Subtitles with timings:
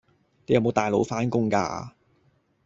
[0.47, 1.91] 你有冇帶腦返工㗎